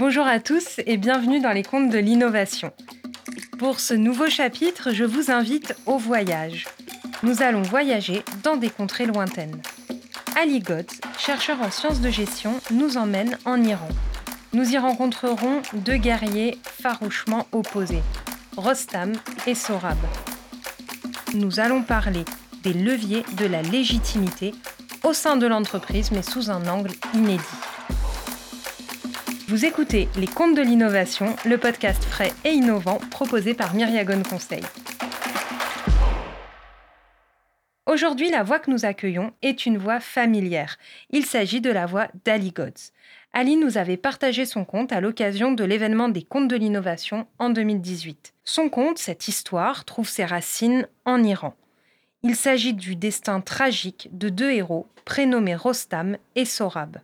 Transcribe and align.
Bonjour 0.00 0.26
à 0.26 0.40
tous 0.40 0.80
et 0.86 0.96
bienvenue 0.96 1.40
dans 1.40 1.52
les 1.52 1.62
contes 1.62 1.90
de 1.90 1.98
l'innovation. 1.98 2.72
Pour 3.58 3.80
ce 3.80 3.92
nouveau 3.92 4.30
chapitre, 4.30 4.92
je 4.94 5.04
vous 5.04 5.30
invite 5.30 5.74
au 5.84 5.98
voyage. 5.98 6.66
Nous 7.22 7.42
allons 7.42 7.60
voyager 7.60 8.22
dans 8.42 8.56
des 8.56 8.70
contrées 8.70 9.04
lointaines. 9.04 9.60
Ali 10.40 10.60
Gotz, 10.60 11.02
chercheur 11.18 11.60
en 11.60 11.70
sciences 11.70 12.00
de 12.00 12.08
gestion, 12.08 12.58
nous 12.70 12.96
emmène 12.96 13.36
en 13.44 13.62
Iran. 13.62 13.90
Nous 14.54 14.72
y 14.72 14.78
rencontrerons 14.78 15.60
deux 15.74 15.98
guerriers 15.98 16.56
farouchement 16.64 17.46
opposés, 17.52 18.02
Rostam 18.56 19.12
et 19.46 19.54
Sorab. 19.54 19.98
Nous 21.34 21.60
allons 21.60 21.82
parler 21.82 22.24
des 22.62 22.72
leviers 22.72 23.22
de 23.36 23.44
la 23.44 23.60
légitimité 23.60 24.54
au 25.04 25.12
sein 25.12 25.36
de 25.36 25.46
l'entreprise, 25.46 26.10
mais 26.10 26.22
sous 26.22 26.50
un 26.50 26.66
angle 26.68 26.92
inédit. 27.12 27.69
Vous 29.50 29.64
écoutez 29.64 30.08
Les 30.16 30.28
Contes 30.28 30.56
de 30.56 30.62
l'innovation, 30.62 31.34
le 31.44 31.58
podcast 31.58 32.04
frais 32.04 32.32
et 32.44 32.52
innovant 32.52 32.98
proposé 33.10 33.52
par 33.52 33.74
Myriagon 33.74 34.22
Conseil. 34.22 34.62
Aujourd'hui, 37.84 38.30
la 38.30 38.44
voix 38.44 38.60
que 38.60 38.70
nous 38.70 38.84
accueillons 38.84 39.32
est 39.42 39.66
une 39.66 39.76
voix 39.76 39.98
familière. 39.98 40.76
Il 41.10 41.26
s'agit 41.26 41.60
de 41.60 41.72
la 41.72 41.86
voix 41.86 42.06
d'Ali 42.24 42.52
Gods. 42.52 42.92
Ali 43.32 43.56
nous 43.56 43.76
avait 43.76 43.96
partagé 43.96 44.46
son 44.46 44.64
conte 44.64 44.92
à 44.92 45.00
l'occasion 45.00 45.50
de 45.50 45.64
l'événement 45.64 46.08
des 46.08 46.22
Contes 46.22 46.46
de 46.46 46.54
l'innovation 46.54 47.26
en 47.40 47.50
2018. 47.50 48.34
Son 48.44 48.68
conte, 48.68 48.98
cette 48.98 49.26
histoire, 49.26 49.84
trouve 49.84 50.08
ses 50.08 50.26
racines 50.26 50.86
en 51.04 51.24
Iran. 51.24 51.56
Il 52.22 52.36
s'agit 52.36 52.74
du 52.74 52.94
destin 52.94 53.40
tragique 53.40 54.10
de 54.12 54.28
deux 54.28 54.52
héros 54.52 54.86
prénommés 55.04 55.56
Rostam 55.56 56.18
et 56.36 56.44
Sorab. 56.44 57.00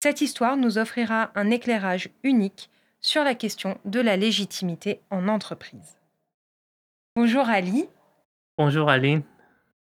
Cette 0.00 0.20
histoire 0.20 0.56
nous 0.56 0.78
offrira 0.78 1.30
un 1.34 1.50
éclairage 1.50 2.10
unique 2.22 2.70
sur 3.00 3.24
la 3.24 3.34
question 3.34 3.78
de 3.84 4.00
la 4.00 4.16
légitimité 4.16 5.00
en 5.10 5.28
entreprise. 5.28 5.96
Bonjour 7.16 7.48
Ali. 7.48 7.88
Bonjour 8.58 8.90
Aline. 8.90 9.22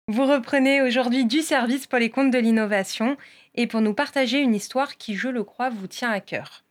Vous 0.08 0.26
reprenez 0.26 0.81
aujourd'hui 0.81 1.26
du 1.26 1.42
service 1.42 1.88
pour 1.88 2.00
les 2.00 2.09
comptes 2.09 2.31
de 2.31 2.38
l'innovation 2.38 3.17
et 3.56 3.67
pour 3.67 3.81
nous 3.81 3.94
partager 3.94 4.39
une 4.39 4.56
histoire 4.56 4.98
qui, 4.98 5.16
je 5.16 5.28
le 5.28 5.44
crois, 5.44 5.70
vous 5.70 5.88
tient 5.88 6.12
à 6.12 6.20
cœur. 6.20 6.64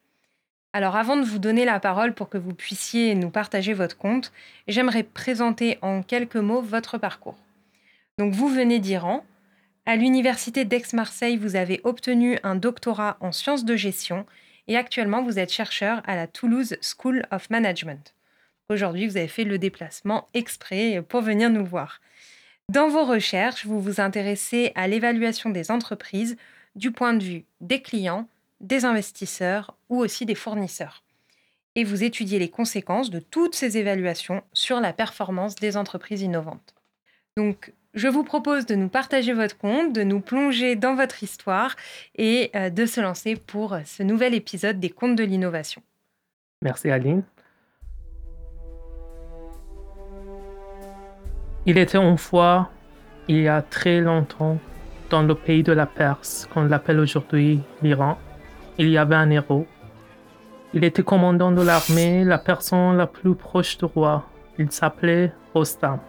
Alors 0.72 0.96
avant 0.96 1.16
de 1.16 1.24
vous 1.24 1.38
donner 1.38 1.64
la 1.64 1.80
parole 1.80 2.14
pour 2.14 2.28
que 2.28 2.38
vous 2.38 2.54
puissiez 2.54 3.14
nous 3.14 3.30
partager 3.30 3.74
votre 3.74 3.96
compte, 3.96 4.32
j'aimerais 4.68 5.02
présenter 5.02 5.78
en 5.82 6.02
quelques 6.02 6.36
mots 6.36 6.62
votre 6.62 6.98
parcours. 6.98 7.38
Donc 8.18 8.32
vous 8.32 8.48
venez 8.48 8.78
d'Iran. 8.78 9.24
À 9.86 9.96
l'université 9.96 10.64
d'Aix-Marseille, 10.64 11.36
vous 11.36 11.56
avez 11.56 11.82
obtenu 11.84 12.38
un 12.42 12.54
doctorat 12.54 13.18
en 13.20 13.32
sciences 13.32 13.66
de 13.66 13.76
gestion 13.76 14.24
et 14.66 14.78
actuellement 14.78 15.22
vous 15.22 15.38
êtes 15.38 15.52
chercheur 15.52 16.00
à 16.06 16.16
la 16.16 16.26
Toulouse 16.26 16.78
School 16.80 17.26
of 17.30 17.50
Management. 17.50 18.14
Aujourd'hui, 18.70 19.06
vous 19.06 19.18
avez 19.18 19.28
fait 19.28 19.44
le 19.44 19.58
déplacement 19.58 20.28
exprès 20.32 21.02
pour 21.06 21.20
venir 21.20 21.50
nous 21.50 21.66
voir. 21.66 22.00
Dans 22.72 22.88
vos 22.88 23.04
recherches, 23.04 23.66
vous 23.66 23.78
vous 23.78 24.00
intéressez 24.00 24.72
à 24.74 24.88
l'évaluation 24.88 25.50
des 25.50 25.70
entreprises 25.70 26.38
du 26.76 26.90
point 26.90 27.12
de 27.12 27.22
vue 27.22 27.44
des 27.60 27.82
clients, 27.82 28.26
des 28.60 28.86
investisseurs 28.86 29.76
ou 29.90 29.98
aussi 29.98 30.24
des 30.24 30.34
fournisseurs. 30.34 31.04
Et 31.74 31.84
vous 31.84 32.04
étudiez 32.04 32.38
les 32.38 32.48
conséquences 32.48 33.10
de 33.10 33.20
toutes 33.20 33.54
ces 33.54 33.76
évaluations 33.76 34.42
sur 34.54 34.80
la 34.80 34.94
performance 34.94 35.56
des 35.56 35.76
entreprises 35.76 36.22
innovantes. 36.22 36.74
Donc, 37.36 37.74
je 37.94 38.08
vous 38.08 38.24
propose 38.24 38.66
de 38.66 38.74
nous 38.74 38.88
partager 38.88 39.32
votre 39.32 39.56
compte, 39.56 39.92
de 39.92 40.02
nous 40.02 40.20
plonger 40.20 40.76
dans 40.76 40.94
votre 40.94 41.22
histoire 41.22 41.76
et 42.16 42.50
euh, 42.54 42.70
de 42.70 42.86
se 42.86 43.00
lancer 43.00 43.36
pour 43.36 43.76
ce 43.84 44.02
nouvel 44.02 44.34
épisode 44.34 44.80
des 44.80 44.90
Contes 44.90 45.16
de 45.16 45.24
l'innovation. 45.24 45.82
Merci 46.62 46.90
Aline. 46.90 47.22
Il 51.66 51.78
était 51.78 51.98
une 51.98 52.18
fois, 52.18 52.70
il 53.28 53.40
y 53.40 53.48
a 53.48 53.62
très 53.62 54.00
longtemps, 54.00 54.58
dans 55.08 55.22
le 55.22 55.34
pays 55.34 55.62
de 55.62 55.72
la 55.72 55.86
Perse, 55.86 56.48
qu'on 56.52 56.64
l'appelle 56.64 56.98
aujourd'hui 56.98 57.60
l'Iran, 57.82 58.18
il 58.78 58.88
y 58.88 58.98
avait 58.98 59.14
un 59.14 59.30
héros. 59.30 59.66
Il 60.74 60.84
était 60.84 61.02
commandant 61.02 61.52
de 61.52 61.62
l'armée, 61.62 62.24
la 62.24 62.38
personne 62.38 62.96
la 62.96 63.06
plus 63.06 63.34
proche 63.34 63.78
du 63.78 63.84
roi. 63.84 64.28
Il 64.58 64.70
s'appelait 64.72 65.32
Rostam. 65.54 66.00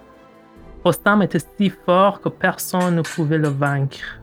Rostam 0.85 1.23
était 1.23 1.39
si 1.39 1.71
fort 1.71 2.21
que 2.21 2.29
personne 2.29 2.97
ne 2.97 3.01
pouvait 3.01 3.39
le 3.39 3.47
vaincre. 3.47 4.19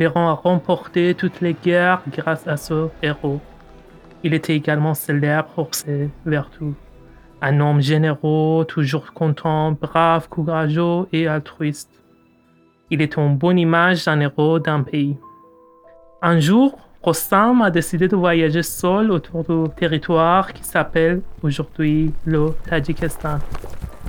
L'Iran 0.00 0.30
a 0.30 0.32
remporté 0.32 1.14
toutes 1.14 1.40
les 1.40 1.54
guerres 1.54 2.02
grâce 2.10 2.48
à 2.48 2.56
ce 2.56 2.88
héros. 3.04 3.40
Il 4.24 4.34
était 4.34 4.56
également 4.56 4.94
célèbre 4.94 5.50
pour 5.54 5.68
ses 5.70 6.10
vertus. 6.26 6.74
Un 7.40 7.60
homme 7.60 7.80
généreux, 7.80 8.64
toujours 8.66 9.12
content, 9.12 9.70
brave, 9.80 10.28
courageux 10.28 11.06
et 11.12 11.28
altruiste. 11.28 12.02
Il 12.90 13.00
était 13.00 13.20
une 13.20 13.36
bonne 13.36 13.60
image 13.60 14.04
d'un 14.04 14.18
héros 14.18 14.58
d'un 14.58 14.82
pays. 14.82 15.16
Un 16.20 16.40
jour, 16.40 16.80
Rostam 17.00 17.62
a 17.62 17.70
décidé 17.70 18.08
de 18.08 18.16
voyager 18.16 18.64
seul 18.64 19.12
autour 19.12 19.44
du 19.44 19.72
territoire 19.76 20.52
qui 20.52 20.64
s'appelle 20.64 21.22
aujourd'hui 21.44 22.12
le 22.24 22.48
Tadjikistan. 22.68 23.38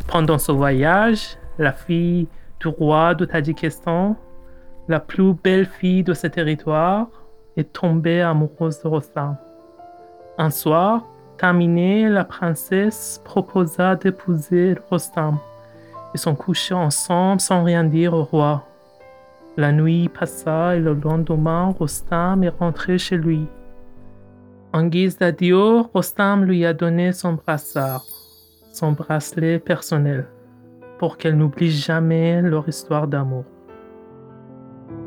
Pendant 0.07 0.39
ce 0.39 0.51
voyage, 0.51 1.37
la 1.57 1.71
fille 1.71 2.27
du 2.59 2.67
roi 2.67 3.13
du 3.15 3.27
Tadjikistan, 3.27 4.15
la 4.87 4.99
plus 4.99 5.33
belle 5.33 5.65
fille 5.65 6.03
de 6.03 6.13
ce 6.13 6.27
territoire, 6.27 7.07
est 7.57 7.71
tombée 7.71 8.21
amoureuse 8.21 8.81
de 8.81 8.87
Rostam. 8.87 9.37
Un 10.37 10.49
soir, 10.49 11.05
terminé, 11.37 12.09
la 12.09 12.25
princesse 12.25 13.21
proposa 13.23 13.95
d'épouser 13.95 14.75
Rostam. 14.89 15.37
Ils 16.13 16.19
sont 16.19 16.35
couchés 16.35 16.73
ensemble 16.73 17.41
sans 17.41 17.63
rien 17.63 17.83
dire 17.83 18.13
au 18.13 18.23
roi. 18.23 18.63
La 19.55 19.71
nuit 19.71 20.09
passa 20.09 20.75
et 20.75 20.79
le 20.79 20.95
lendemain, 20.95 21.75
Rostam 21.77 22.43
est 22.43 22.49
rentré 22.49 22.97
chez 22.97 23.17
lui. 23.17 23.45
En 24.73 24.85
guise 24.85 25.19
d'adieu, 25.19 25.81
Rostam 25.93 26.45
lui 26.45 26.65
a 26.65 26.73
donné 26.73 27.11
son 27.11 27.33
brassard, 27.33 28.03
son 28.71 28.93
bracelet 28.93 29.59
personnel 29.59 30.25
pour 30.97 31.17
qu'elle 31.17 31.37
n'oublie 31.37 31.71
jamais 31.71 32.41
leur 32.41 32.67
histoire 32.67 33.07
d'amour. 33.07 33.45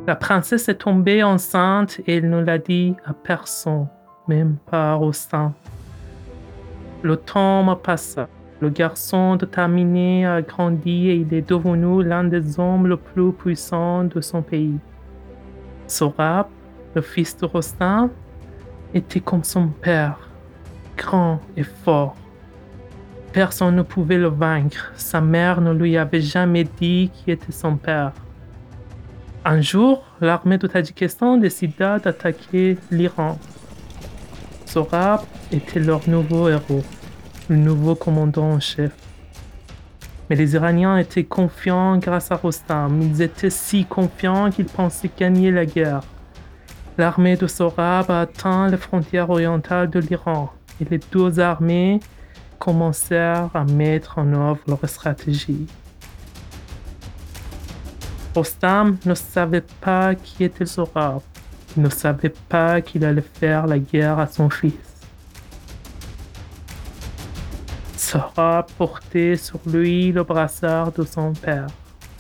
La 0.06 0.14
princesse 0.14 0.68
est 0.68 0.76
tombée 0.76 1.22
enceinte 1.22 2.00
et 2.06 2.16
elle 2.16 2.30
ne 2.30 2.40
l'a 2.40 2.58
dit 2.58 2.94
à 3.04 3.12
personne, 3.12 3.88
même 4.28 4.56
pas 4.70 4.96
au 4.96 5.12
sein. 5.12 5.52
Le 7.02 7.16
temps 7.16 7.76
passa. 7.76 8.28
Le 8.60 8.70
garçon 8.70 9.36
déterminé 9.36 10.26
a 10.26 10.40
grandi 10.42 11.10
et 11.10 11.16
il 11.16 11.34
est 11.34 11.46
devenu 11.46 12.02
l'un 12.02 12.24
des 12.24 12.58
hommes 12.58 12.86
les 12.86 12.96
plus 12.96 13.32
puissants 13.32 14.04
de 14.04 14.20
son 14.20 14.42
pays. 14.42 14.78
Sorab, 15.86 16.46
le 16.94 17.02
fils 17.02 17.36
de 17.36 17.44
Rostin, 17.44 18.10
était 18.94 19.20
comme 19.20 19.44
son 19.44 19.68
père, 19.68 20.18
grand 20.96 21.40
et 21.56 21.64
fort. 21.64 22.16
Personne 23.36 23.76
ne 23.76 23.82
pouvait 23.82 24.16
le 24.16 24.28
vaincre. 24.28 24.92
Sa 24.96 25.20
mère 25.20 25.60
ne 25.60 25.70
lui 25.70 25.98
avait 25.98 26.22
jamais 26.22 26.64
dit 26.64 27.10
qui 27.12 27.30
était 27.30 27.52
son 27.52 27.76
père. 27.76 28.12
Un 29.44 29.60
jour, 29.60 30.04
l'armée 30.22 30.56
du 30.56 30.66
Tadjikistan 30.66 31.36
décida 31.36 31.98
d'attaquer 31.98 32.78
l'Iran. 32.90 33.38
Sorab 34.64 35.20
était 35.52 35.80
leur 35.80 36.08
nouveau 36.08 36.48
héros, 36.48 36.82
le 37.50 37.56
nouveau 37.56 37.94
commandant 37.94 38.52
en 38.52 38.58
chef. 38.60 38.92
Mais 40.30 40.36
les 40.36 40.54
Iraniens 40.54 40.96
étaient 40.96 41.24
confiants 41.24 41.98
grâce 41.98 42.32
à 42.32 42.36
Rostam. 42.36 43.02
Ils 43.02 43.20
étaient 43.20 43.50
si 43.50 43.84
confiants 43.84 44.48
qu'ils 44.48 44.64
pensaient 44.64 45.10
gagner 45.14 45.50
la 45.50 45.66
guerre. 45.66 46.00
L'armée 46.96 47.36
de 47.36 47.46
Sorab 47.46 48.10
a 48.10 48.22
atteint 48.22 48.70
les 48.70 48.78
frontières 48.78 49.28
orientales 49.28 49.90
de 49.90 50.00
l'Iran 50.00 50.54
et 50.80 50.86
les 50.90 51.00
deux 51.12 51.38
armées 51.38 52.00
commencèrent 52.58 53.50
à 53.54 53.64
mettre 53.64 54.18
en 54.18 54.32
œuvre 54.32 54.60
leur 54.66 54.88
stratégie. 54.88 55.66
Rostam 58.34 58.98
ne 59.06 59.14
savait 59.14 59.64
pas 59.80 60.14
qui 60.14 60.44
était 60.44 60.66
Sorab. 60.66 61.22
Il 61.76 61.82
ne 61.82 61.88
savait 61.88 62.34
pas 62.48 62.80
qu'il 62.82 63.04
allait 63.04 63.22
faire 63.22 63.66
la 63.66 63.78
guerre 63.78 64.18
à 64.18 64.26
son 64.26 64.50
fils. 64.50 64.74
Sorab 67.96 68.66
portait 68.76 69.36
sur 69.36 69.58
lui 69.66 70.12
le 70.12 70.22
brassard 70.22 70.92
de 70.92 71.04
son 71.04 71.32
père. 71.32 71.66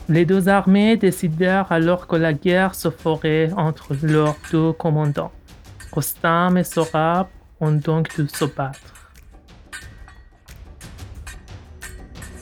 Les 0.08 0.24
deux 0.24 0.48
armées 0.48 0.96
décidèrent 0.96 1.70
alors 1.70 2.06
que 2.06 2.16
la 2.16 2.32
guerre 2.32 2.74
se 2.74 2.90
ferait 2.90 3.50
entre 3.56 3.94
leurs 4.02 4.36
deux 4.50 4.72
commandants. 4.72 5.32
Rostam 5.92 6.56
et 6.56 6.64
Sorab 6.64 7.26
ont 7.60 7.72
donc 7.72 8.14
dû 8.16 8.28
se 8.28 8.44
battre. 8.46 8.95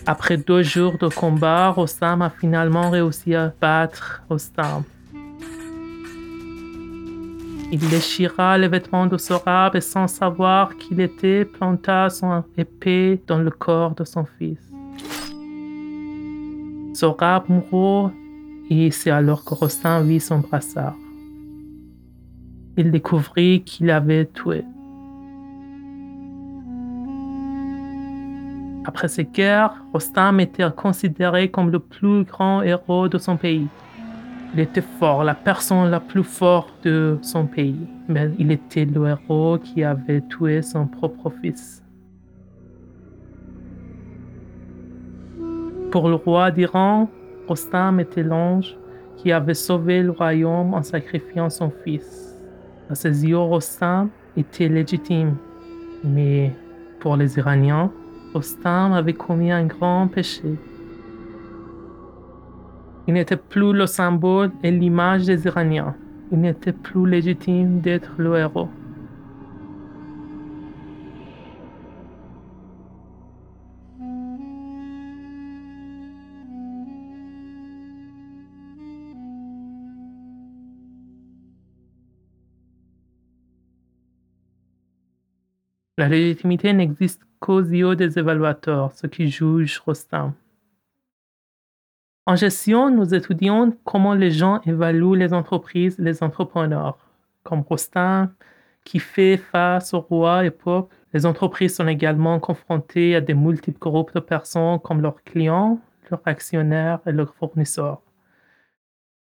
Après 0.06 0.36
deux 0.36 0.62
jours 0.62 0.98
de 0.98 1.08
combat, 1.08 1.70
Rostam 1.70 2.20
a 2.20 2.28
finalement 2.28 2.90
réussi 2.90 3.34
à 3.34 3.54
battre 3.58 4.22
Rostam. 4.28 4.82
Il 7.72 7.88
déchira 7.88 8.58
les 8.58 8.68
vêtements 8.68 9.06
de 9.06 9.16
Sorab 9.16 9.74
et 9.74 9.80
sans 9.80 10.06
savoir 10.06 10.76
qui 10.76 10.88
il 10.92 11.00
était, 11.00 11.46
planta 11.46 12.10
son 12.10 12.44
épée 12.58 13.20
dans 13.26 13.38
le 13.38 13.50
corps 13.50 13.94
de 13.94 14.04
son 14.04 14.26
fils. 14.38 14.60
Sorab 16.92 17.44
mourut 17.48 18.12
et 18.68 18.90
c'est 18.90 19.10
alors 19.10 19.42
que 19.42 19.54
Rostin 19.54 20.02
vit 20.02 20.20
son 20.20 20.40
brassard. 20.40 20.94
Il 22.76 22.90
découvrit 22.90 23.62
qu'il 23.64 23.90
avait 23.90 24.26
tué. 24.26 24.64
Après 28.94 29.08
ces 29.08 29.25
guerres, 29.25 29.75
Rostam 29.93 30.38
était 30.38 30.70
considéré 30.70 31.50
comme 31.50 31.69
le 31.73 31.81
plus 31.81 32.23
grand 32.23 32.62
héros 32.62 33.08
de 33.08 33.19
son 33.19 33.37
pays. 33.37 33.67
Il 34.55 34.61
était 34.61 34.85
fort, 35.00 35.25
la 35.25 35.35
personne 35.35 35.91
la 35.91 35.99
plus 35.99 36.23
forte 36.23 36.73
de 36.85 37.19
son 37.20 37.44
pays, 37.44 37.88
mais 38.06 38.31
il 38.38 38.52
était 38.52 38.85
le 38.85 39.08
héros 39.08 39.58
qui 39.58 39.82
avait 39.82 40.20
tué 40.20 40.62
son 40.62 40.87
propre 40.87 41.32
fils. 41.43 41.82
Pour 45.90 46.08
le 46.08 46.14
roi 46.14 46.52
d'Iran, 46.52 47.11
Rostam 47.49 47.99
était 47.99 48.23
l'ange 48.23 48.76
qui 49.17 49.32
avait 49.32 49.55
sauvé 49.55 50.05
le 50.05 50.12
royaume 50.12 50.73
en 50.73 50.85
sacrifiant 50.85 51.50
son 51.50 51.73
fils. 51.82 52.38
À 52.88 52.94
ses 52.94 53.26
yeux, 53.26 53.38
Rostam 53.38 54.11
était 54.37 54.69
légitime, 54.69 55.35
mais 56.05 56.52
pour 57.00 57.17
les 57.17 57.37
Iraniens, 57.38 57.90
Rostam 58.34 58.92
avait 58.92 59.12
commis 59.12 59.52
un 59.52 59.64
grand 59.66 60.08
péché. 60.08 60.58
Il 63.06 63.14
n'était 63.14 63.36
plus 63.36 63.72
le 63.72 63.86
symbole 63.86 64.50
et 64.64 64.72
l'image 64.72 65.26
des 65.26 65.46
Iraniens. 65.46 65.94
Il 66.32 66.40
n'était 66.40 66.72
plus 66.72 67.08
légitime 67.08 67.81
d'être 67.81 68.10
le 68.19 68.36
héros. 68.36 68.69
La 85.96 86.08
légitimité 86.08 86.73
n'existe 86.73 87.23
qu'aux 87.38 87.61
yeux 87.61 87.94
des 87.94 88.19
évaluateurs, 88.19 88.91
ceux 88.93 89.06
qui 89.06 89.29
jugent 89.29 89.79
Rostam. 89.79 90.32
En 92.26 92.35
gestion, 92.35 92.91
nous 92.91 93.14
étudions 93.14 93.76
comment 93.85 94.14
les 94.14 94.32
gens 94.32 94.61
évaluent 94.62 95.14
les 95.14 95.32
entreprises 95.32 95.96
les 95.99 96.25
entrepreneurs. 96.25 96.99
Comme 97.44 97.61
Rostam, 97.61 98.35
qui 98.85 98.99
fait 98.99 99.37
face 99.37 99.94
au 99.94 100.00
roi 100.00 100.44
et 100.44 100.50
peuple, 100.50 100.93
les 101.12 101.26
entreprises 101.26 101.76
sont 101.76 101.87
également 101.87 102.40
confrontées 102.40 103.14
à 103.14 103.20
des 103.20 103.35
multiples 103.35 103.79
groupes 103.79 104.14
de 104.14 104.20
personnes 104.20 104.81
comme 104.81 105.00
leurs 105.00 105.23
clients, 105.23 105.79
leurs 106.11 106.23
actionnaires 106.25 106.99
et 107.06 107.12
leurs 107.12 107.35
fournisseurs. 107.37 108.02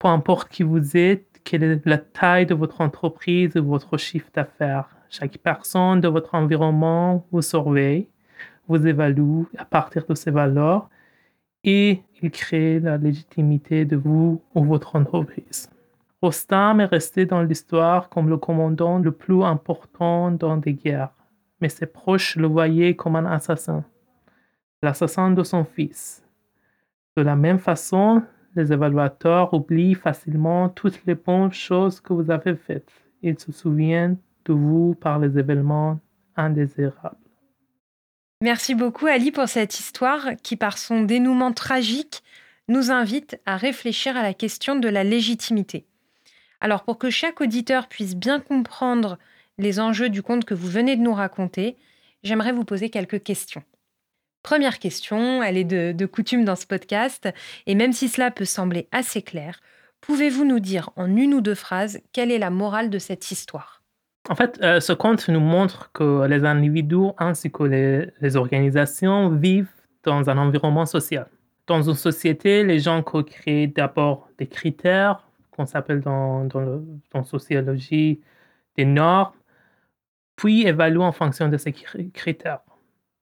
Peu 0.00 0.08
importe 0.08 0.48
qui 0.48 0.64
vous 0.64 0.96
êtes, 0.96 1.40
quelle 1.44 1.62
est 1.62 1.86
la 1.86 1.98
taille 1.98 2.46
de 2.46 2.54
votre 2.54 2.80
entreprise 2.80 3.56
ou 3.56 3.64
votre 3.64 3.96
chiffre 3.96 4.30
d'affaires, 4.34 4.88
chaque 5.10 5.38
personne 5.38 6.00
de 6.00 6.08
votre 6.08 6.34
environnement 6.34 7.26
vous 7.30 7.42
surveille, 7.42 8.08
vous 8.68 8.86
évalue 8.86 9.42
à 9.56 9.64
partir 9.64 10.04
de 10.06 10.14
ses 10.14 10.30
valeurs 10.30 10.88
et 11.64 12.02
il 12.22 12.30
crée 12.30 12.80
la 12.80 12.98
légitimité 12.98 13.84
de 13.84 13.96
vous 13.96 14.42
ou 14.54 14.64
votre 14.64 14.96
entreprise. 14.96 15.70
Rostam 16.22 16.80
est 16.80 16.86
resté 16.86 17.26
dans 17.26 17.42
l'histoire 17.42 18.08
comme 18.08 18.28
le 18.28 18.38
commandant 18.38 18.98
le 18.98 19.12
plus 19.12 19.42
important 19.42 20.30
dans 20.30 20.56
des 20.56 20.74
guerres, 20.74 21.12
mais 21.60 21.68
ses 21.68 21.86
proches 21.86 22.36
le 22.36 22.46
voyaient 22.46 22.96
comme 22.96 23.16
un 23.16 23.26
assassin, 23.26 23.84
l'assassin 24.82 25.30
de 25.30 25.42
son 25.42 25.64
fils. 25.64 26.22
De 27.16 27.22
la 27.22 27.36
même 27.36 27.58
façon, 27.58 28.22
les 28.56 28.72
évaluateurs 28.72 29.52
oublient 29.52 29.94
facilement 29.94 30.68
toutes 30.68 31.04
les 31.06 31.14
bonnes 31.14 31.52
choses 31.52 32.00
que 32.00 32.12
vous 32.12 32.30
avez 32.30 32.54
faites. 32.54 32.90
Ils 33.22 33.38
se 33.38 33.52
souviennent 33.52 34.16
de 34.44 34.52
vous 34.52 34.94
par 34.94 35.18
les 35.18 35.38
événements 35.38 36.00
indésirables. 36.36 37.16
Merci 38.40 38.74
beaucoup 38.74 39.06
Ali 39.06 39.30
pour 39.30 39.48
cette 39.48 39.78
histoire 39.78 40.30
qui, 40.42 40.56
par 40.56 40.76
son 40.76 41.02
dénouement 41.02 41.52
tragique, 41.52 42.22
nous 42.68 42.90
invite 42.90 43.40
à 43.46 43.56
réfléchir 43.56 44.16
à 44.16 44.22
la 44.22 44.34
question 44.34 44.76
de 44.76 44.88
la 44.88 45.04
légitimité. 45.04 45.86
Alors 46.60 46.84
pour 46.84 46.98
que 46.98 47.10
chaque 47.10 47.40
auditeur 47.40 47.88
puisse 47.88 48.16
bien 48.16 48.40
comprendre 48.40 49.18
les 49.58 49.80
enjeux 49.80 50.08
du 50.08 50.22
conte 50.22 50.44
que 50.44 50.54
vous 50.54 50.68
venez 50.68 50.96
de 50.96 51.02
nous 51.02 51.14
raconter, 51.14 51.76
j'aimerais 52.22 52.52
vous 52.52 52.64
poser 52.64 52.90
quelques 52.90 53.22
questions. 53.22 53.62
Première 54.42 54.78
question, 54.78 55.42
elle 55.42 55.56
est 55.56 55.64
de, 55.64 55.92
de, 55.92 56.06
coutume 56.06 56.44
dans 56.44 56.56
ce 56.56 56.66
podcast, 56.66 57.28
et 57.66 57.74
même 57.74 57.92
si 57.92 58.08
cela 58.08 58.30
peut 58.30 58.44
sembler 58.44 58.88
assez 58.92 59.22
clair, 59.22 59.60
pouvez-vous 60.00 60.44
nous 60.44 60.60
dire 60.60 60.90
en 60.96 61.16
une 61.16 61.32
ou 61.32 61.40
deux 61.40 61.54
phrases 61.54 62.00
quelle 62.12 62.30
est 62.30 62.38
la 62.38 62.50
morale 62.50 62.90
de 62.90 62.98
cette 62.98 63.30
histoire? 63.30 63.73
En 64.28 64.34
fait, 64.34 64.58
euh, 64.62 64.80
ce 64.80 64.92
conte 64.92 65.28
nous 65.28 65.40
montre 65.40 65.92
que 65.92 66.26
les 66.26 66.44
individus 66.44 67.10
ainsi 67.18 67.50
que 67.52 67.62
les, 67.64 68.36
organisations 68.36 69.28
vivent 69.28 69.70
dans 70.02 70.30
un 70.30 70.38
environnement 70.38 70.86
social. 70.86 71.28
Dans 71.66 71.82
une 71.82 71.94
société, 71.94 72.64
les 72.64 72.78
gens 72.78 73.02
créent 73.02 73.66
d'abord 73.66 74.28
des 74.38 74.46
critères 74.46 75.22
qu'on 75.50 75.66
s'appelle 75.66 76.00
dans, 76.00 76.44
dans, 76.44 77.22
sociologie 77.22 78.20
des 78.76 78.84
normes, 78.84 79.32
puis 80.36 80.66
évaluent 80.66 81.00
en 81.02 81.12
fonction 81.12 81.48
de 81.48 81.56
ces 81.56 81.72
critères. 81.72 82.60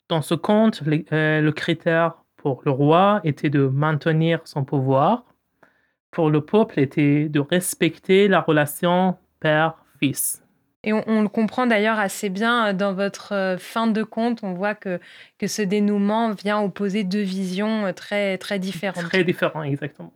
Dans 0.09 0.23
ce 0.23 0.35
conte, 0.35 0.83
euh, 1.13 1.41
le 1.41 1.53
critère 1.53 2.15
pour 2.37 2.63
le 2.65 2.71
roi 2.71 3.21
était 3.25 3.51
de 3.51 3.67
maintenir 3.67 4.41
son 4.45 4.65
pouvoir, 4.65 5.25
pour 6.11 6.31
le 6.31 6.41
peuple 6.43 6.79
était 6.79 7.29
de 7.29 7.41
respecter 7.41 8.29
la 8.29 8.41
relation 8.41 9.17
père-fils. 9.41 10.43
Et 10.85 10.93
on, 10.93 11.23
le 11.23 11.29
comprend 11.29 11.67
d'ailleurs 11.67 12.01
assez 12.01 12.29
bien 12.29 12.69
euh, 12.69 12.73
dans 12.73 12.93
votre 12.93 13.33
euh, 13.33 13.57
fin 13.57 13.87
de 13.87 14.03
compte. 14.03 14.41
On 14.43 14.53
voit 14.53 14.75
que, 14.75 14.99
que 15.39 15.47
ce 15.47 15.63
dénouement 15.63 16.33
vient 16.33 16.61
opposer 16.61 17.05
deux 17.05 17.23
visions 17.23 17.87
euh, 17.87 17.93
très, 17.93 18.37
très 18.39 18.59
différentes. 18.59 19.05
Très 19.05 19.23
différentes, 19.23 19.65
exactement. 19.65 20.13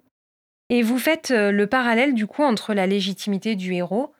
Et 0.69 0.83
vous 0.83 0.99
faites 0.99 1.31
le 1.31 1.67
parallèle 1.69 2.13
du 2.13 2.27
coup 2.27 2.43
entre 2.43 2.75
la 2.75 2.89
légitimité 2.89 3.55
du 3.55 3.73
héros 3.75 4.13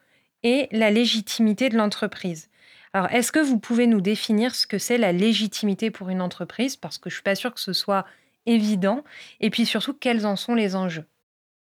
et 0.43 0.69
la 0.71 0.91
légitimité 0.91 1.67
de 1.67 1.75
l'entreprise. 1.75 2.49
Alors, 2.93 3.11
est-ce 3.11 3.33
que 3.33 3.39
vous 3.39 3.59
pouvez 3.59 3.85
nous 3.85 3.99
définir 3.99 4.55
ce 4.55 4.65
que 4.65 4.77
c'est 4.77 4.97
la 4.97 5.11
légitimité 5.11 5.91
pour 5.91 6.07
une 6.07 6.21
entreprise? 6.21 6.77
Parce 6.77 6.97
que 6.97 7.09
je 7.09 7.15
ne 7.15 7.17
suis 7.17 7.23
pas 7.23 7.35
sûre 7.35 7.53
que 7.53 7.59
ce 7.59 7.73
soit 7.73 8.05
évident. 8.45 9.03
Et 9.41 9.49
puis 9.49 9.65
surtout, 9.65 9.93
quels 9.93 10.25
en 10.25 10.37
sont 10.37 10.55
les 10.55 10.77
enjeux? 10.77 11.03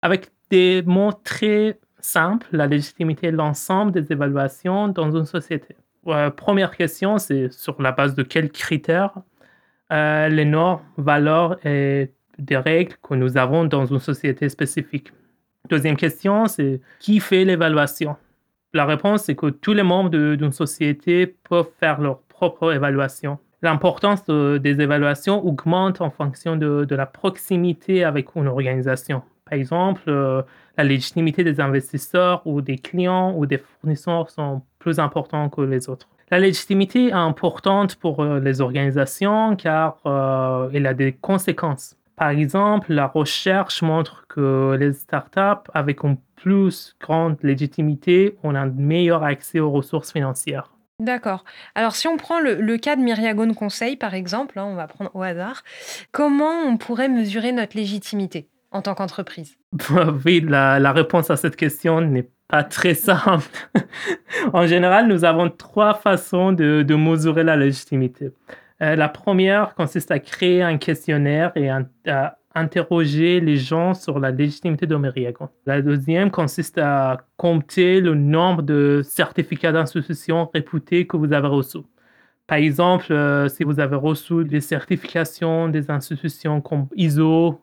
Avec 0.01 0.31
des 0.49 0.83
mots 0.85 1.13
très 1.13 1.79
simple, 2.03 2.47
la 2.51 2.67
légitimité 2.67 3.31
de 3.31 3.37
l'ensemble 3.37 3.91
des 3.91 4.11
évaluations 4.11 4.87
dans 4.87 5.15
une 5.15 5.25
société. 5.25 5.75
première 6.35 6.75
question, 6.75 7.17
c'est 7.17 7.51
sur 7.51 7.81
la 7.81 7.91
base 7.91 8.15
de 8.15 8.23
quels 8.23 8.51
critères 8.51 9.13
euh, 9.91 10.27
les 10.27 10.45
normes, 10.45 10.81
valeurs 10.97 11.57
et 11.65 12.11
des 12.39 12.57
règles 12.57 12.95
que 13.01 13.13
nous 13.13 13.37
avons 13.37 13.65
dans 13.65 13.85
une 13.85 13.99
société 13.99 14.49
spécifique? 14.49 15.11
Deuxième 15.69 15.95
question, 15.95 16.47
c'est 16.47 16.81
qui 16.99 17.19
fait 17.19 17.45
l'évaluation? 17.45 18.17
La 18.73 18.85
réponse, 18.85 19.23
c'est 19.23 19.35
que 19.35 19.47
tous 19.47 19.73
les 19.73 19.83
membres 19.83 20.09
d'une 20.09 20.51
société 20.51 21.27
peuvent 21.27 21.69
faire 21.79 22.01
leur 22.01 22.19
propre 22.19 22.73
évaluation. 22.73 23.37
L'importance 23.61 24.25
des 24.25 24.81
évaluations 24.81 25.45
augmente 25.45 26.01
en 26.01 26.09
fonction 26.09 26.57
de, 26.57 26.95
la 26.95 27.05
proximité 27.05 28.03
avec 28.03 28.35
une 28.35 28.47
organisation. 28.47 29.21
Par 29.53 29.59
exemple, 29.59 30.01
euh, 30.07 30.41
la 30.79 30.83
légitimité 30.83 31.43
des 31.43 31.59
investisseurs 31.61 32.41
ou 32.47 32.61
des 32.61 32.79
clients 32.79 33.35
ou 33.37 33.45
des 33.45 33.59
fournisseurs 33.59 34.31
sont 34.31 34.63
plus 34.79 34.97
importants 34.97 35.47
que 35.49 35.61
les 35.61 35.89
autres. 35.89 36.09
La 36.31 36.39
légitimité 36.39 37.09
est 37.09 37.11
importante 37.11 37.95
pour 37.97 38.23
euh, 38.23 38.39
les 38.39 38.61
organisations 38.61 39.55
car 39.55 39.99
euh, 40.07 40.71
elle 40.73 40.87
a 40.87 40.95
des 40.95 41.13
conséquences. 41.13 41.95
Par 42.15 42.29
exemple, 42.29 42.91
la 42.93 43.05
recherche 43.05 43.83
montre 43.83 44.25
que 44.27 44.75
les 44.79 44.93
startups 44.93 45.69
avec 45.71 46.01
une 46.01 46.17
plus 46.35 46.95
grande 46.99 47.37
légitimité 47.43 48.35
ont 48.41 48.55
un 48.55 48.65
meilleur 48.65 49.23
accès 49.23 49.59
aux 49.59 49.69
ressources 49.69 50.11
financières. 50.11 50.71
D'accord. 50.99 51.43
Alors 51.75 51.95
si 51.95 52.07
on 52.07 52.17
prend 52.17 52.39
le, 52.39 52.77
cas 52.77 52.95
de 52.95 53.01
Myriagone 53.01 53.53
Conseil, 53.53 53.97
par 53.97 54.15
exemple, 54.15 54.57
hein, 54.57 54.65
on 54.65 54.73
va 54.73 54.87
prendre 54.87 55.11
au 55.13 55.21
hasard, 55.21 55.63
comment 56.11 56.63
on 56.65 56.77
pourrait 56.77 57.09
mesurer 57.09 57.51
notre 57.51 57.77
légitimité? 57.77 58.47
En 58.73 58.81
tant 58.81 58.95
qu'entreprise? 58.95 59.57
Oui, 60.25 60.41
la, 60.41 60.91
réponse 60.91 61.29
à 61.29 61.37
cette 61.37 61.55
question 61.55 62.01
n'est 62.01 62.29
pas 62.47 62.63
très 62.63 62.93
simple. 62.93 63.47
en 64.53 64.67
général, 64.67 65.07
nous 65.07 65.23
avons 65.23 65.49
trois 65.49 65.93
façons 65.93 66.51
de, 66.51 66.95
mesurer 66.95 67.43
la 67.43 67.55
légitimité. 67.55 68.31
Euh, 68.81 68.95
la 68.95 69.07
première 69.07 69.75
consiste 69.75 70.11
à 70.11 70.19
créer 70.19 70.61
un 70.61 70.77
questionnaire 70.77 71.51
et 71.55 71.69
à 71.69 72.37
interroger 72.55 73.39
les 73.39 73.57
gens 73.57 73.93
sur 73.93 74.19
la 74.19 74.31
légitimité 74.31 74.85
de 74.85 74.95
Meriagon. 74.95 75.49
La 75.65 75.81
deuxième 75.81 76.29
consiste 76.29 76.77
à 76.77 77.17
compter 77.37 77.99
le 77.99 78.13
nombre 78.13 78.61
de 78.61 79.01
certificats 79.03 79.71
d'institutions 79.71 80.49
réputées 80.53 81.07
que 81.07 81.17
vous 81.17 81.33
avez 81.33 81.47
reçus. 81.47 81.79
Par 82.45 82.57
exemple, 82.57 83.11
euh, 83.11 83.47
si 83.47 83.63
vous 83.63 83.79
avez 83.79 83.95
reçu 83.95 84.43
des 84.43 84.61
certifications 84.61 85.69
des 85.69 85.89
institutions 85.89 86.61
comme 86.61 86.87
ISO, 86.95 87.61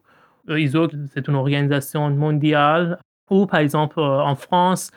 euh, 0.50 0.60
ISO 0.60 0.88
c'est 1.12 1.28
une 1.28 1.34
organisation 1.34 2.10
mondiale, 2.10 2.98
ou 3.30 3.46
par 3.46 3.60
exemple 3.60 3.98
euh, 3.98 4.22
en 4.22 4.34
France, 4.34 4.90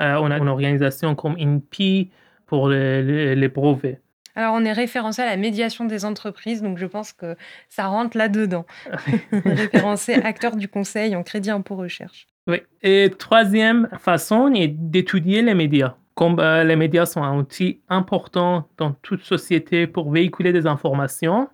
on 0.00 0.30
a 0.30 0.38
une 0.38 0.48
organisation 0.48 1.16
comme 1.16 1.36
INPI 1.38 2.12
pour 2.46 2.68
les 2.68 3.48
brevets. 3.48 4.00
Alors, 4.38 4.54
on 4.54 4.64
est 4.64 4.72
référencé 4.72 5.20
à 5.20 5.26
la 5.26 5.36
médiation 5.36 5.84
des 5.84 6.04
entreprises, 6.04 6.62
donc 6.62 6.78
je 6.78 6.86
pense 6.86 7.12
que 7.12 7.34
ça 7.68 7.88
rentre 7.88 8.16
là-dedans. 8.16 8.66
référencé 9.32 10.14
acteur 10.14 10.54
du 10.54 10.68
conseil 10.68 11.16
en 11.16 11.24
crédit 11.24 11.50
impôt 11.50 11.74
recherche. 11.74 12.28
Oui. 12.46 12.62
Et 12.82 13.10
troisième 13.18 13.88
façon 13.98 14.52
est 14.54 14.68
d'étudier 14.68 15.42
les 15.42 15.54
médias. 15.54 15.96
Comme 16.14 16.38
euh, 16.38 16.62
les 16.62 16.76
médias 16.76 17.04
sont 17.04 17.20
un 17.20 17.36
outil 17.36 17.80
important 17.88 18.68
dans 18.76 18.92
toute 18.92 19.24
société 19.24 19.88
pour 19.88 20.12
véhiculer 20.12 20.52
des 20.52 20.68
informations, 20.68 21.48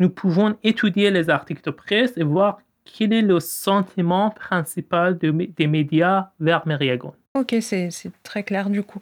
nous 0.00 0.08
pouvons 0.08 0.56
étudier 0.62 1.10
les 1.10 1.28
articles 1.28 1.62
de 1.62 1.70
presse 1.70 2.16
et 2.16 2.24
voir 2.24 2.58
quel 2.84 3.12
est 3.12 3.22
le 3.22 3.40
sentiment 3.40 4.30
principal 4.30 5.18
des 5.18 5.66
médias 5.66 6.30
vers 6.40 6.66
Meriagon. 6.66 7.14
Ok, 7.34 7.56
c'est 7.60 7.90
très 8.22 8.44
clair 8.44 8.70
du 8.70 8.82
coup. 8.82 9.00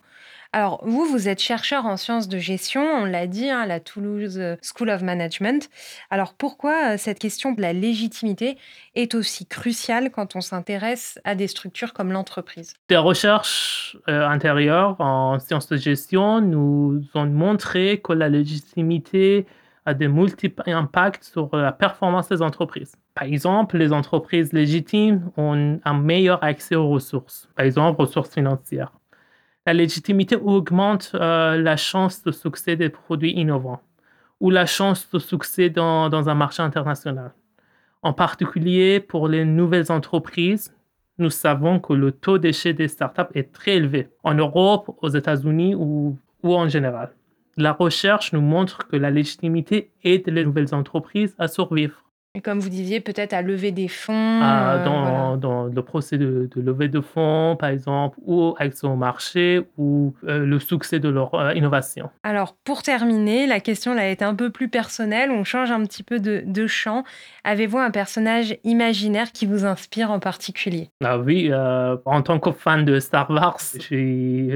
Alors, 0.55 0.83
vous, 0.85 1.07
vous 1.07 1.29
êtes 1.29 1.41
chercheur 1.41 1.87
en 1.87 1.97
sciences 1.97 2.29
de 2.29 2.37
gestion, 2.37 2.83
on 2.83 3.07
l'a 3.07 3.27
dit, 3.27 3.49
hein, 3.49 3.61
à 3.61 3.67
la 3.67 3.81
Toulouse 3.81 4.39
euh, 4.39 4.57
School 4.61 4.91
of 4.91 5.01
Management. 5.01 5.71
Alors, 6.11 6.35
pourquoi 6.35 6.93
euh, 6.93 6.97
cette 6.99 7.19
question 7.19 7.53
de 7.53 7.63
la 7.63 7.73
légitimité 7.73 8.59
est 8.95 9.15
aussi 9.15 9.47
cruciale 9.47 10.11
quand 10.11 10.37
on 10.37 10.43
s'intéresse 10.43 11.19
à 11.25 11.35
des 11.35 11.47
structures 11.47 11.95
comme 11.95 12.13
l'entreprise? 12.13 12.75
Des 12.91 12.99
recherches 12.99 13.97
euh, 14.11 14.29
antérieures 14.29 15.01
en 15.01 15.39
sciences 15.39 15.69
de 15.69 15.79
gestion 15.79 16.43
nous 16.43 17.03
ont 17.15 17.25
montré 17.25 18.03
que 18.05 18.13
la 18.13 18.29
légitimité 18.29 19.47
a 19.85 19.95
de 19.95 20.07
multiples 20.07 20.63
impacts 20.71 21.25
sur 21.25 21.49
la 21.53 21.73
performance 21.73 22.29
des 22.29 22.43
entreprises. 22.43 22.95
Par 23.15 23.25
exemple, 23.25 23.77
les 23.79 23.93
entreprises 23.93 24.53
légitimes 24.53 25.31
ont 25.37 25.81
un 25.85 25.95
meilleur 25.95 26.43
accès 26.43 26.77
aux 26.77 26.89
ressources, 26.89 27.49
par 27.57 27.67
exemple 27.67 28.01
ressources 28.01 28.33
financières 28.33 28.93
la 29.67 29.73
légitimité 29.73 30.37
augmente 30.37 31.13
euh, 31.15 31.57
la 31.57 31.77
chance 31.77 32.23
de 32.23 32.33
succès 32.33 32.77
des 32.77 32.89
produits 32.89 33.33
innovants 33.33 33.81
ou 34.41 34.51
la 34.51 34.67
chance 34.67 35.09
de 35.11 35.19
succès 35.19 35.71
dans, 35.71 36.09
dans, 36.09 36.29
un 36.29 36.35
marché 36.35 36.63
international. 36.63 37.33
En 38.03 38.13
particulier 38.13 38.99
pour 38.99 39.29
les 39.29 39.45
nouvelles 39.45 39.93
entreprises, 39.93 40.75
nous 41.19 41.31
savons 41.31 41.79
que 41.79 41.93
le 41.93 42.11
taux 42.11 42.39
d'échec 42.39 42.77
des 42.77 42.89
startups 42.89 43.33
est 43.35 43.53
très 43.53 43.77
élevé 43.77 44.09
en 44.25 44.35
Europe, 44.35 44.97
aux 45.01 45.11
États-Unis 45.11 45.77
ou, 45.77 46.19
ou 46.43 46.57
en 46.57 46.69
général. 46.69 47.13
La 47.57 47.73
recherche 47.73 48.33
nous 48.33 48.41
montre 48.41 48.89
que 48.89 48.97
la 48.97 49.11
légitimité 49.11 49.91
aide 50.05 50.27
les 50.29 50.45
nouvelles 50.45 50.75
entreprises 50.75 51.35
à 51.39 51.49
survivre. 51.49 52.02
Et 52.35 52.41
comme 52.41 52.61
vous 52.61 52.71
disiez, 52.71 53.01
peut-être 53.01 53.35
à 53.35 53.43
lever 53.43 53.73
des 53.73 53.89
fonds. 53.89 54.41
Ah, 54.41 54.77
euh, 54.77 54.85
dans, 54.87 55.37
dans, 55.37 55.65
le 55.65 55.83
procès 55.83 56.17
de, 56.17 56.49
de, 56.57 56.63
levée 56.63 56.89
de 56.89 57.03
fonds, 57.03 57.59
par 57.61 57.69
exemple, 57.69 58.17
ou 58.25 58.55
accès 58.59 58.87
au 58.87 58.97
marché, 58.97 59.61
ou 59.77 60.15
euh, 60.25 60.47
le 60.47 60.59
succès 60.59 60.99
de 60.99 61.11
leur 61.11 61.35
euh, 61.35 61.53
innovation. 61.53 62.09
Alors, 62.23 62.57
pour 62.65 62.83
terminer, 62.83 63.47
la 63.47 63.61
question 63.61 63.93
là 63.93 64.09
est 64.09 64.23
un 64.23 64.35
peu 64.35 64.49
plus 64.49 64.71
personnelle. 64.71 65.31
On 65.31 65.45
change 65.45 65.71
un 65.71 65.85
petit 65.85 66.03
peu 66.03 66.21
de, 66.21 66.43
de 66.47 66.67
champ. 66.67 67.05
Avez-vous 67.45 67.77
un 67.77 67.91
personnage 67.91 68.57
imaginaire 68.65 69.31
qui 69.33 69.45
vous 69.45 69.67
inspire 69.67 70.11
en 70.11 70.19
particulier? 70.19 70.89
Ah 71.05 71.19
Oui, 71.19 71.53
en 71.53 72.23
tant 72.23 72.39
que 72.39 72.51
fan 72.53 72.87
de 72.87 72.99
Star 72.99 73.29
Wars, 73.29 73.59
je 73.75 73.79
suis 73.79 74.53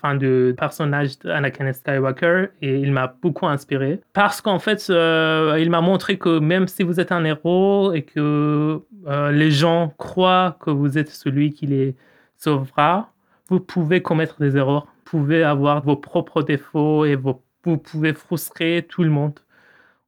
fan 0.00 0.18
du 0.18 0.54
personnage 0.56 1.18
d'Anakin 1.18 1.72
Skywalker 1.72 2.50
et 2.62 2.76
il 2.76 2.92
m'a 2.92 3.12
beaucoup 3.20 3.48
inspiré. 3.48 4.00
Parce 4.12 4.40
qu'en 4.40 4.60
fait, 4.60 4.86
il 4.88 5.70
m'a 5.70 5.80
montré 5.80 6.16
que 6.16 6.38
même 6.38 6.68
si 6.68 6.84
vous 6.84 6.99
êtes 7.00 7.12
un 7.12 7.24
héros 7.24 7.92
et 7.92 8.02
que 8.02 8.82
euh, 9.06 9.32
les 9.32 9.50
gens 9.50 9.92
croient 9.98 10.56
que 10.60 10.70
vous 10.70 10.98
êtes 10.98 11.10
celui 11.10 11.52
qui 11.52 11.66
les 11.66 11.96
sauvera, 12.36 13.12
vous 13.48 13.60
pouvez 13.60 14.02
commettre 14.02 14.40
des 14.40 14.56
erreurs, 14.56 14.86
vous 14.86 15.18
pouvez 15.18 15.42
avoir 15.42 15.82
vos 15.82 15.96
propres 15.96 16.42
défauts 16.42 17.04
et 17.04 17.16
vous 17.16 17.78
pouvez 17.78 18.12
frustrer 18.14 18.86
tout 18.88 19.02
le 19.02 19.10
monde. 19.10 19.38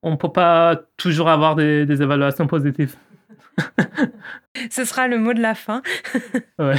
On 0.02 0.12
ne 0.12 0.16
peut 0.16 0.32
pas 0.32 0.76
toujours 0.96 1.28
avoir 1.28 1.54
des, 1.54 1.86
des 1.86 2.02
évaluations 2.02 2.46
positives. 2.46 2.96
Ce 4.70 4.84
sera 4.84 5.08
le 5.08 5.18
mot 5.18 5.34
de 5.34 5.40
la 5.40 5.54
fin. 5.54 5.82
ouais. 6.58 6.76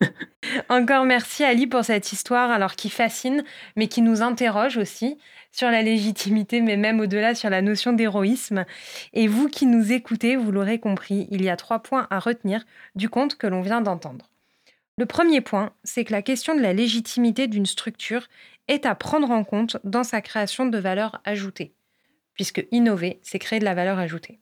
Encore 0.68 1.04
merci 1.04 1.44
Ali 1.44 1.66
pour 1.66 1.84
cette 1.84 2.12
histoire 2.12 2.50
alors 2.50 2.74
qui 2.76 2.90
fascine 2.90 3.44
mais 3.76 3.88
qui 3.88 4.02
nous 4.02 4.22
interroge 4.22 4.76
aussi 4.76 5.18
sur 5.52 5.70
la 5.70 5.82
légitimité, 5.82 6.60
mais 6.60 6.76
même 6.76 7.00
au-delà 7.00 7.34
sur 7.34 7.50
la 7.50 7.62
notion 7.62 7.92
d'héroïsme. 7.92 8.64
Et 9.12 9.26
vous 9.26 9.48
qui 9.48 9.66
nous 9.66 9.92
écoutez, 9.92 10.36
vous 10.36 10.52
l'aurez 10.52 10.78
compris, 10.78 11.26
il 11.30 11.42
y 11.42 11.48
a 11.48 11.56
trois 11.56 11.80
points 11.80 12.06
à 12.10 12.18
retenir 12.18 12.64
du 12.94 13.08
compte 13.08 13.36
que 13.36 13.46
l'on 13.46 13.62
vient 13.62 13.80
d'entendre. 13.80 14.30
Le 14.98 15.06
premier 15.06 15.40
point, 15.40 15.72
c'est 15.84 16.04
que 16.04 16.12
la 16.12 16.22
question 16.22 16.54
de 16.54 16.62
la 16.62 16.72
légitimité 16.72 17.48
d'une 17.48 17.66
structure 17.66 18.28
est 18.68 18.86
à 18.86 18.94
prendre 18.94 19.30
en 19.30 19.44
compte 19.44 19.76
dans 19.84 20.04
sa 20.04 20.20
création 20.20 20.66
de 20.66 20.78
valeur 20.78 21.20
ajoutée, 21.24 21.74
puisque 22.34 22.66
innover, 22.70 23.20
c'est 23.22 23.38
créer 23.38 23.58
de 23.58 23.64
la 23.64 23.74
valeur 23.74 23.98
ajoutée. 23.98 24.40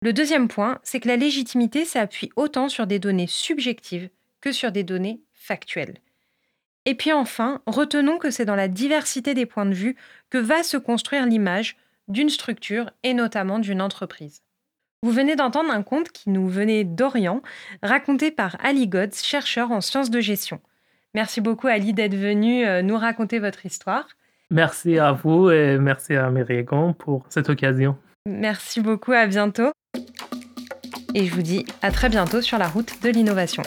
Le 0.00 0.12
deuxième 0.12 0.48
point, 0.48 0.78
c'est 0.82 1.00
que 1.00 1.08
la 1.08 1.16
légitimité 1.16 1.84
s'appuie 1.84 2.30
autant 2.36 2.68
sur 2.68 2.86
des 2.86 2.98
données 2.98 3.26
subjectives 3.26 4.10
que 4.40 4.52
sur 4.52 4.70
des 4.70 4.84
données 4.84 5.20
factuelles. 5.34 5.98
Et 6.88 6.94
puis 6.94 7.12
enfin, 7.12 7.60
retenons 7.66 8.16
que 8.16 8.30
c'est 8.30 8.46
dans 8.46 8.54
la 8.54 8.66
diversité 8.66 9.34
des 9.34 9.44
points 9.44 9.66
de 9.66 9.74
vue 9.74 9.94
que 10.30 10.38
va 10.38 10.62
se 10.62 10.78
construire 10.78 11.26
l'image 11.26 11.76
d'une 12.08 12.30
structure 12.30 12.90
et 13.02 13.12
notamment 13.12 13.58
d'une 13.58 13.82
entreprise. 13.82 14.40
Vous 15.02 15.10
venez 15.10 15.36
d'entendre 15.36 15.70
un 15.70 15.82
conte 15.82 16.08
qui 16.08 16.30
nous 16.30 16.48
venait 16.48 16.84
d'Orient, 16.84 17.42
raconté 17.82 18.30
par 18.30 18.56
Ali 18.64 18.88
Gods, 18.88 19.22
chercheur 19.22 19.70
en 19.70 19.82
sciences 19.82 20.08
de 20.08 20.20
gestion. 20.20 20.62
Merci 21.12 21.42
beaucoup 21.42 21.66
Ali 21.66 21.92
d'être 21.92 22.14
venu 22.14 22.66
euh, 22.66 22.80
nous 22.80 22.96
raconter 22.96 23.38
votre 23.38 23.66
histoire. 23.66 24.08
Merci 24.50 24.98
à 24.98 25.12
vous 25.12 25.50
et 25.50 25.76
merci 25.76 26.16
à 26.16 26.30
Myriagon 26.30 26.94
pour 26.94 27.26
cette 27.28 27.50
occasion. 27.50 27.98
Merci 28.24 28.80
beaucoup, 28.80 29.12
à 29.12 29.26
bientôt. 29.26 29.72
Et 31.14 31.26
je 31.26 31.34
vous 31.34 31.42
dis 31.42 31.66
à 31.82 31.90
très 31.90 32.08
bientôt 32.08 32.40
sur 32.40 32.56
la 32.56 32.66
route 32.66 33.02
de 33.02 33.10
l'innovation. 33.10 33.62